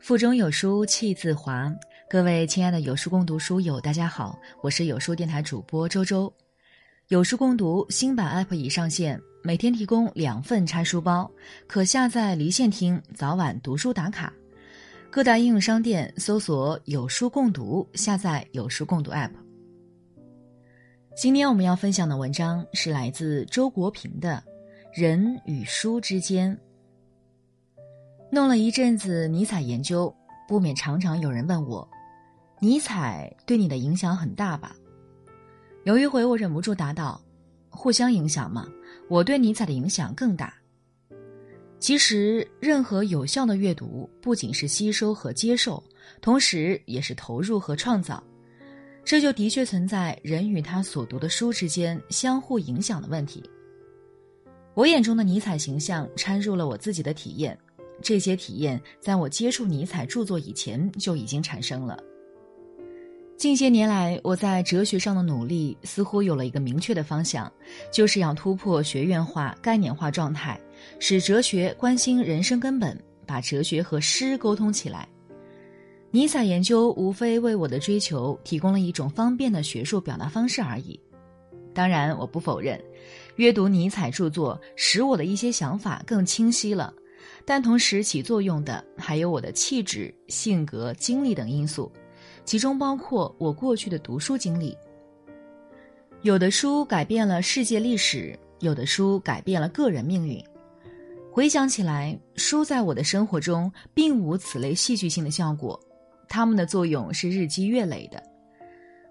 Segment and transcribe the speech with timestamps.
[0.00, 1.70] 腹中有书气自华，
[2.08, 6.32] 各位亲爱的有书共读书友，大家好，我是有书电台主播周周。
[7.08, 11.30] 有书共读新版 App 已上线，每天提供两份拆书包，
[11.66, 14.32] 可下载离线听，早晚读书打卡。
[15.10, 19.30] 各大应用商店搜索“有书共读”，下载有书共读 App。
[21.14, 24.42] 今天我们要分享的文章是来自周国平的
[25.00, 26.56] 《人与书之间》。
[28.32, 30.14] 弄了一阵子尼采研究，
[30.46, 31.86] 不免常常有人问我
[32.60, 34.76] ：“尼采对你的影响很大吧？”
[35.82, 37.20] 有一回我忍不住答道
[37.68, 38.68] ：“互相影响嘛，
[39.08, 40.54] 我对尼采的影响更大。”
[41.80, 45.82] 其实，任何有效的阅读不仅是吸收和接受，
[46.20, 48.22] 同时也是投入和创造。
[49.02, 53.42] 这就的确存在人与他所读的书之间相互影响的问题。
[54.74, 57.58] 我眼中的尼采形象掺入了我自己的体验。
[58.02, 61.98] 这些体验在我接触尼采著作以前就已经产生了。
[63.36, 67.50] 近些年来，我在哲学上的努力似乎有了一个明确的方向，
[67.90, 70.60] 就是要突破学院化、概念化状态，
[70.98, 75.08] 使哲学关心人生根本，把哲学和诗沟通起来。
[76.10, 81.00] 尼采研究无非为我的追求提供了一种方便的学术表达方式而已。
[81.72, 82.78] 当然，我不否认，
[83.36, 86.92] 阅读尼采著作使我的一些想法更清晰了。
[87.44, 91.90] 但同时起作用的还有我的气质、性格、经历等因素，
[92.44, 94.76] 其中包括我过去的读书经历。
[96.22, 100.42] 有的书改变了世界历史，有的书改变了个人命运。
[101.32, 105.78] 回想起来，书在我的生活中并无此类戏剧性的效果，
[106.28, 108.22] 它们的作用是日积月累的。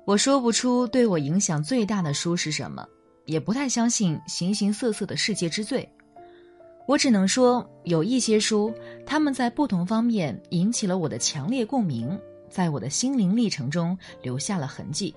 [0.05, 2.85] 我说不出对我影响最大的书是什么，
[3.25, 5.87] 也不太相信形形色色的世界之最。
[6.89, 8.73] 我只能说，有一些书，
[9.05, 15.13] 他们在不同方面引起了我的强烈共鸣，在我的心灵历程中留下了痕迹。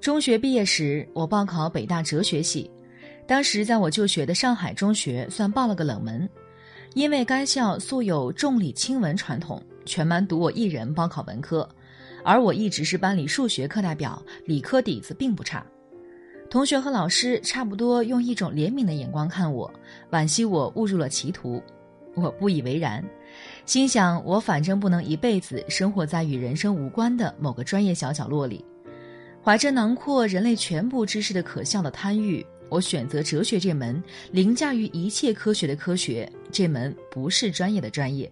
[0.00, 2.70] 中学毕业时，我报考北大哲学系，
[3.26, 6.26] 当时在我就学的上海中学算报了个冷门，
[6.94, 11.68] 因为该校素有重理轻文传统，全班独我一人报考文科，
[12.24, 15.62] 而我一直是班里数学课代表，理科底子并不差。
[16.50, 19.72] 同学和老师差不多用一种怜悯的眼光看我，
[20.10, 21.62] 惋惜我误入了歧途。
[22.16, 23.04] 我不以为然，
[23.66, 28.64] 心想我反正不能一辈子生活在与人生无关的某个专业小角落里。
[29.44, 38.28] 怀着囊括人类全部知识的可笑的贪欲，我选择哲学这门凌驾于一切科学的科学，这门不是专业的专业。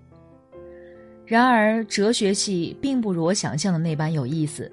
[1.25, 4.71] 然而，哲学系并不如我想象的那般有意思。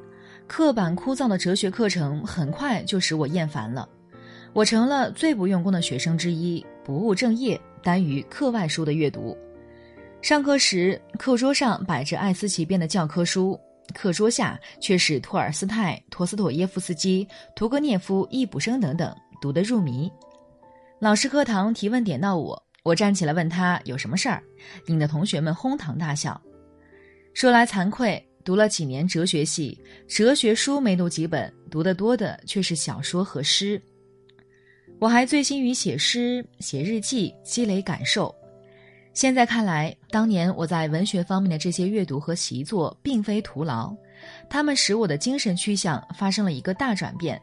[0.47, 3.87] 刻板枯燥的哲学课程很快就使我厌烦了，
[4.53, 9.35] 我成了最不用功的学生之一，不务正业，耽于课外书的阅读。
[10.21, 13.59] 上课时，课桌上摆着艾思奇编的教科书，
[13.93, 20.11] 课桌下却是托尔斯泰、陀思妥耶夫斯基、屠格涅夫、易卜生等等，读得入迷。
[20.99, 24.41] 老师课堂提问点到我，我站起来问他有什么事儿，
[24.87, 26.39] 引得同学们哄堂大笑。
[27.33, 28.23] 说来惭愧。
[28.45, 29.75] 读了几年哲学系，
[30.07, 33.81] 哲学书没读几本，读得多的却是小说和诗。
[34.99, 38.33] 我还醉心于写诗、写日记，积累感受。
[39.15, 43.95] 现在看来，当年我在文学方面的这些阅读和习作，并非徒劳，
[44.47, 47.41] 他们使我的精神趋向发生了一个大转变，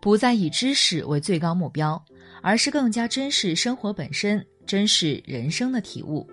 [0.00, 2.02] 不再以知识为最高目标，
[2.42, 6.26] 而是更加珍视生活本身，珍视人生的体悟。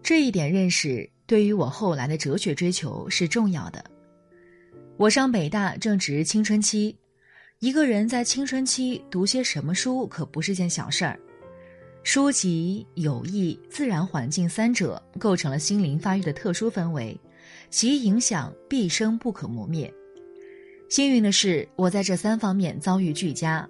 [0.00, 1.10] 这一点认识。
[1.30, 3.84] 对于我后来的哲学追求是重要的。
[4.96, 6.96] 我上北大正值青春期，
[7.60, 11.16] 一个人在青春期读些什么书可不是件小事儿。
[12.02, 17.16] 书籍、友谊、自然环境三者构成了心灵发育的特殊氛围，
[17.70, 19.88] 其影响毕生不可磨灭。
[20.88, 23.68] 幸运的是，我在这三方面遭遇俱佳：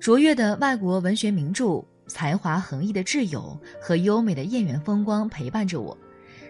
[0.00, 5.94] 卓越的外国文学名著、才华横溢的挚友和优美的燕园风光陪伴着我。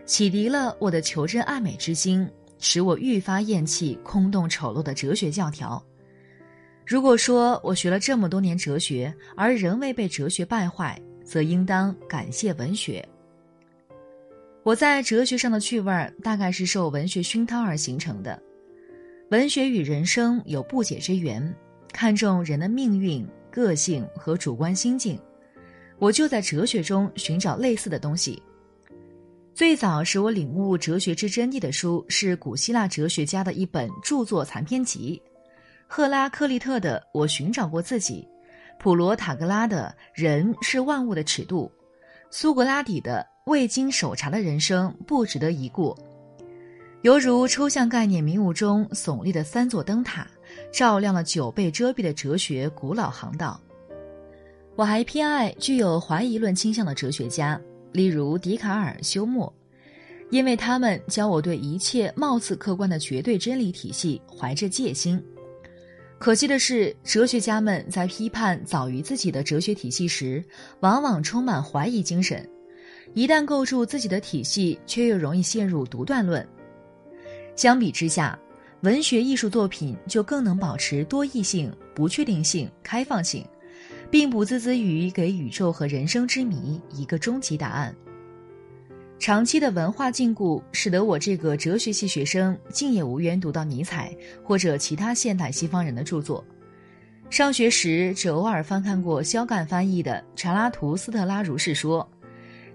[0.07, 2.31] 启迪了我的求真爱美之心，
[2.61, 5.85] 使我愈发厌弃空洞丑陋的哲学教条。
[6.87, 13.07] 如果说我学了这么多年哲学，而仍未被哲学败坏，则应当感谢文学。
[14.63, 18.41] 我在哲学上的趣味儿，大概是受文学熏陶而形成的。
[19.31, 21.53] 文学与人生有不解之缘，
[21.93, 25.19] 看重人的命运、个性和主观心境，
[25.99, 28.41] 我就在哲学中寻找类似的东西。
[29.57, 35.19] 最早使我领悟哲学之真谛的书是古希腊哲学家的一本著作残篇集，
[35.87, 38.29] 赫拉克利特的《我寻找过自己》，
[38.79, 41.73] 普罗塔格拉的《人是万物的尺度》，
[42.31, 45.97] 苏格拉底的《未经审查的人生不值得一过。
[47.01, 50.29] 犹如抽象概念迷雾中耸立的三座灯塔，
[50.71, 53.59] 照亮了久被遮蔽的哲学古老航道。
[54.75, 57.59] 我还偏爱具有怀疑论倾向的哲学家，
[57.93, 59.53] 例如笛卡尔、休谟，
[60.31, 65.23] 因为他们教我对一切貌似客观的绝对真理体系怀着戒心。
[66.19, 70.43] 可惜的是，哲学家们在批判早于自己的哲学体系时，
[70.81, 72.41] 往往充满怀疑精神；
[73.13, 76.47] 一旦构筑自己的体系，却又容易陷入独断论。
[77.55, 78.39] 相比之下，
[78.81, 83.47] 文学艺术作品就更能保持多义性、不确定性、开放性，
[84.11, 87.95] 并不孜孜于给宇宙和人生之谜一个终极答案。
[89.19, 94.15] 长期的文化禁锢，使得我这个哲学系学生竟也无缘读到尼采
[94.45, 96.45] 或者其他现代西方人的著作。
[97.31, 102.07] 上学时只偶尔翻看过肖干翻译的《查拉图斯特拉如是说》，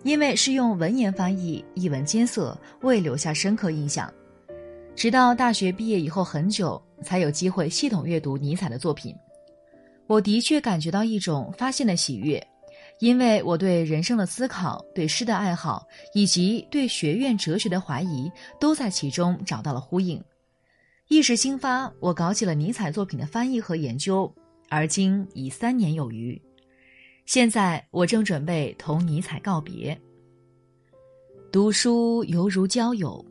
[0.03, 4.11] 因为是用文言翻译，一文艰涩，未留下深刻印象。
[4.93, 9.15] 直到大学毕业以后很久，才有机会系统阅读尼采的作品。
[10.11, 12.45] 我的确感觉到一种发现的喜悦，
[12.99, 18.29] 因为我对人生的思考、对诗的爱好以及对学院哲学的怀疑，
[18.59, 20.21] 都在其中找到了呼应。
[21.07, 24.29] 一时兴发，我搞起了尼采作品的翻译和研究，
[24.67, 26.39] 而今已三年有余。
[27.25, 29.97] 现在我正准备同尼采告别。
[31.53, 33.25] 读书犹如交友。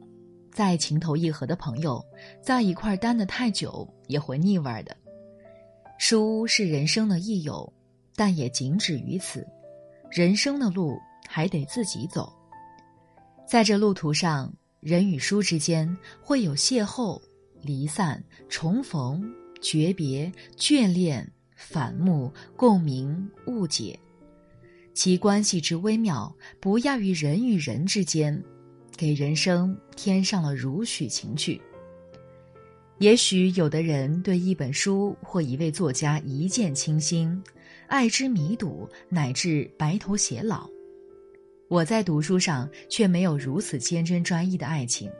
[0.51, 2.03] 再情投意合的朋友，
[2.43, 4.97] 在一块儿待得太久也会腻味儿的。
[6.03, 7.71] 书是人生的益友，
[8.17, 9.47] 但也仅止于此。
[10.11, 10.99] 人生的路
[11.29, 12.33] 还得自己走。
[13.47, 14.51] 在这路途上，
[14.81, 17.21] 人与书之间会有邂逅、
[17.61, 19.31] 离散、重逢、
[19.61, 24.01] 诀别、眷恋、反目、共鸣、误解，
[24.95, 28.43] 其关系之微妙，不亚于人与人之间。
[28.97, 31.61] 给人生添上了如许情趣。
[33.01, 37.43] 也许有的人对一本书或一位作家一见倾心，
[37.87, 40.69] 爱之弥笃，乃至白头偕老。
[41.69, 45.11] 我在读书上却没有如此坚贞专一的爱情。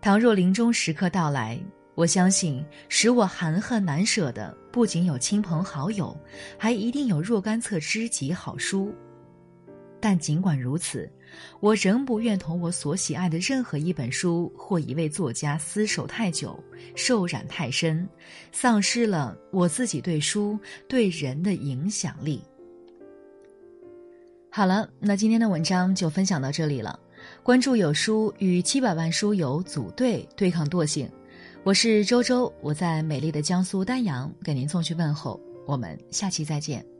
[0.00, 1.58] 倘若临终时刻到来，
[1.96, 6.16] 我相信使我含恨难舍的不仅有亲朋好友，
[6.56, 8.94] 还一定有若干册知己好书。
[10.00, 11.10] 但尽管如此。
[11.60, 16.58] 我仍不愿同我所喜爱的任何一本书或一位作家厮守太久，
[16.94, 18.08] 受染太深，
[18.50, 20.58] 丧失了我自己对书
[20.88, 22.42] 对人的影响力。
[24.50, 26.98] 好了，那今天的文章就分享到这里了。
[27.42, 31.08] 关注有书，与七百万书友组队对抗惰性。
[31.62, 35.38] 我是周周，我在美丽的江苏丹阳给您送去问候。
[35.66, 36.97] 我们下期再见。